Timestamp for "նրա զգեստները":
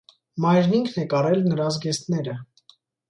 1.51-2.39